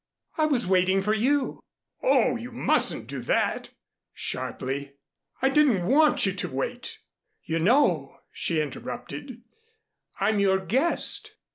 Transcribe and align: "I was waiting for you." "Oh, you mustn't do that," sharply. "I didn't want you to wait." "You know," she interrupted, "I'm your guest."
"I 0.35 0.47
was 0.47 0.65
waiting 0.65 1.03
for 1.03 1.13
you." 1.13 1.59
"Oh, 2.01 2.35
you 2.35 2.51
mustn't 2.51 3.05
do 3.05 3.21
that," 3.21 3.69
sharply. 4.15 4.93
"I 5.43 5.49
didn't 5.49 5.85
want 5.85 6.25
you 6.25 6.33
to 6.33 6.49
wait." 6.49 6.97
"You 7.43 7.59
know," 7.59 8.17
she 8.31 8.59
interrupted, 8.59 9.43
"I'm 10.19 10.39
your 10.39 10.57
guest." 10.57 11.35